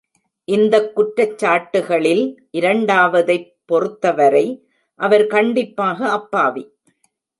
[0.47, 2.23] இந்தக் குற்றச்சாட்டுகளில்
[2.51, 4.67] இரண்டாவதைப் பொறுத்தவரை,
[4.99, 6.63] அவர் கண்டிப்பாக அப்பாவி.